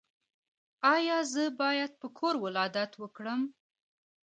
ایا 0.93 1.17
زه 1.33 1.43
باید 1.61 1.91
په 2.01 2.07
کور 2.17 2.35
ولادت 2.43 2.91
وکړم؟ 2.97 3.41